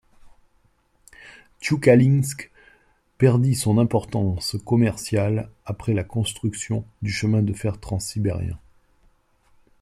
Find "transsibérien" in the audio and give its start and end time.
7.79-8.57